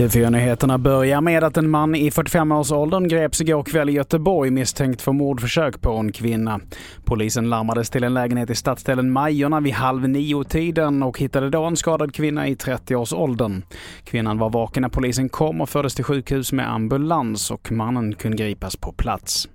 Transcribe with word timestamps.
TV4-nyheterna 0.00 0.78
börjar 0.78 1.20
med 1.20 1.44
att 1.44 1.56
en 1.56 1.70
man 1.70 1.94
i 1.94 2.10
45-årsåldern 2.10 3.08
greps 3.08 3.40
igår 3.40 3.62
kväll 3.62 3.88
i 3.88 3.92
Göteborg 3.92 4.50
misstänkt 4.50 5.02
för 5.02 5.12
mordförsök 5.12 5.80
på 5.80 5.90
en 5.90 6.12
kvinna. 6.12 6.60
Polisen 7.04 7.50
larmades 7.50 7.90
till 7.90 8.04
en 8.04 8.14
lägenhet 8.14 8.50
i 8.50 8.54
stadsdelen 8.54 9.12
Majorna 9.12 9.60
vid 9.60 9.72
halv 9.72 10.08
nio-tiden 10.08 11.02
och 11.02 11.18
hittade 11.18 11.50
då 11.50 11.64
en 11.64 11.76
skadad 11.76 12.14
kvinna 12.14 12.48
i 12.48 12.54
30-årsåldern. 12.54 13.62
Kvinnan 14.04 14.38
var 14.38 14.50
vaken 14.50 14.82
när 14.82 14.88
polisen 14.88 15.28
kom 15.28 15.60
och 15.60 15.68
fördes 15.68 15.94
till 15.94 16.04
sjukhus 16.04 16.52
med 16.52 16.72
ambulans 16.72 17.50
och 17.50 17.72
mannen 17.72 18.14
kunde 18.14 18.36
gripas 18.36 18.76
på 18.76 18.92
plats. 18.92 19.48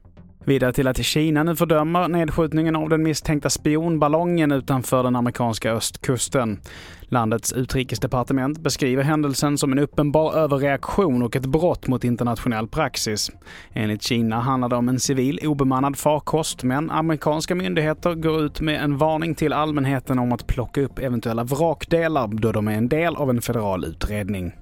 Vidare 0.47 0.73
till 0.73 0.87
att 0.87 1.03
Kina 1.03 1.43
nu 1.43 1.55
fördömer 1.55 2.07
nedskjutningen 2.07 2.75
av 2.75 2.89
den 2.89 3.03
misstänkta 3.03 3.49
spionballongen 3.49 4.51
utanför 4.51 5.03
den 5.03 5.15
amerikanska 5.15 5.71
östkusten. 5.71 6.59
Landets 7.01 7.53
utrikesdepartement 7.53 8.59
beskriver 8.59 9.03
händelsen 9.03 9.57
som 9.57 9.71
en 9.71 9.79
uppenbar 9.79 10.33
överreaktion 10.33 11.21
och 11.21 11.35
ett 11.35 11.45
brott 11.45 11.87
mot 11.87 12.03
internationell 12.03 12.67
praxis. 12.67 13.31
Enligt 13.73 14.01
Kina 14.01 14.39
handlar 14.39 14.69
det 14.69 14.75
om 14.75 14.89
en 14.89 14.99
civil 14.99 15.39
obemannad 15.43 15.97
farkost, 15.97 16.63
men 16.63 16.91
amerikanska 16.91 17.55
myndigheter 17.55 18.15
går 18.15 18.41
ut 18.41 18.61
med 18.61 18.83
en 18.83 18.97
varning 18.97 19.35
till 19.35 19.53
allmänheten 19.53 20.19
om 20.19 20.31
att 20.31 20.47
plocka 20.47 20.81
upp 20.81 20.99
eventuella 20.99 21.43
vrakdelar 21.43 22.27
då 22.27 22.51
de 22.51 22.67
är 22.67 22.77
en 22.77 22.89
del 22.89 23.15
av 23.15 23.29
en 23.29 23.41
federal 23.41 23.85
utredning. 23.85 24.53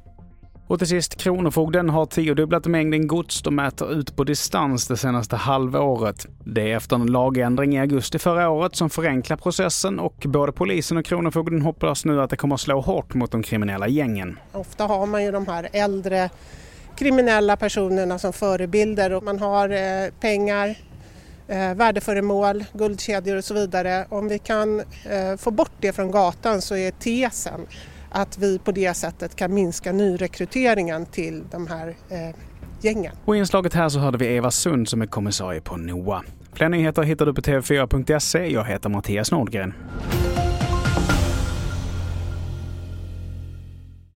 Och 0.73 0.79
till 0.79 0.87
sist, 0.87 1.15
Kronofogden 1.15 1.89
har 1.89 2.05
tiodubblat 2.05 2.65
mängden 2.65 3.07
gods 3.07 3.41
de 3.41 3.55
mäter 3.55 3.93
ut 3.93 4.15
på 4.15 4.23
distans 4.23 4.87
det 4.87 4.97
senaste 4.97 5.35
halvåret. 5.35 6.25
Det 6.43 6.71
är 6.71 6.77
efter 6.77 6.95
en 6.95 7.05
lagändring 7.05 7.75
i 7.75 7.79
augusti 7.79 8.19
förra 8.19 8.49
året 8.49 8.75
som 8.75 8.89
förenklar 8.89 9.37
processen 9.37 9.99
och 9.99 10.15
både 10.25 10.51
polisen 10.51 10.97
och 10.97 11.05
Kronofogden 11.05 11.61
hoppas 11.61 12.05
nu 12.05 12.21
att 12.21 12.29
det 12.29 12.35
kommer 12.35 12.55
att 12.55 12.61
slå 12.61 12.81
hårt 12.81 13.13
mot 13.13 13.31
de 13.31 13.43
kriminella 13.43 13.87
gängen. 13.87 14.39
Ofta 14.51 14.83
har 14.83 15.05
man 15.05 15.23
ju 15.23 15.31
de 15.31 15.47
här 15.47 15.69
äldre 15.73 16.29
kriminella 16.97 17.57
personerna 17.57 18.19
som 18.19 18.33
förebilder 18.33 19.13
och 19.13 19.23
man 19.23 19.39
har 19.39 19.69
eh, 19.69 20.11
pengar, 20.19 20.75
eh, 21.47 21.73
värdeföremål, 21.73 22.65
guldkedjor 22.73 23.37
och 23.37 23.45
så 23.45 23.53
vidare. 23.53 24.05
Om 24.09 24.27
vi 24.27 24.39
kan 24.39 24.79
eh, 24.79 25.37
få 25.37 25.51
bort 25.51 25.73
det 25.79 25.93
från 25.93 26.11
gatan 26.11 26.61
så 26.61 26.75
är 26.75 26.91
tesen 26.91 27.61
att 28.13 28.37
vi 28.37 28.59
på 28.59 28.71
det 28.71 28.93
sättet 28.93 29.35
kan 29.35 29.53
minska 29.53 29.91
nyrekryteringen 29.91 31.05
till 31.05 31.43
de 31.51 31.67
här 31.67 31.87
eh, 31.87 32.35
gängen. 32.81 33.15
Och 33.25 33.35
i 33.35 33.39
inslaget 33.39 33.73
här 33.73 33.89
så 33.89 33.99
hörde 33.99 34.17
vi 34.17 34.35
Eva 34.35 34.51
Sund 34.51 34.89
som 34.89 35.01
är 35.01 35.05
kommissarie 35.05 35.61
på 35.61 35.77
NOA. 35.77 36.23
Fler 36.53 36.69
nyheter 36.69 37.03
hittar 37.03 37.25
du 37.25 37.33
på 37.33 37.41
tv4.se. 37.41 38.45
Jag 38.45 38.65
heter 38.65 38.89
Mattias 38.89 39.31
Nordgren. 39.31 39.73